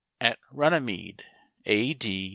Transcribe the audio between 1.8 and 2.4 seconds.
D.